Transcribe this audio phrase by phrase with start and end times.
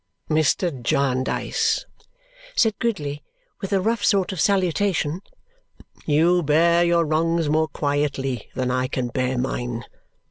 [0.31, 0.81] "Mr.
[0.81, 1.85] Jarndyce,"
[2.55, 3.21] said Gridley
[3.59, 5.21] with a rough sort of salutation,
[6.07, 9.85] "you bear your wrongs more quietly than I can bear mine.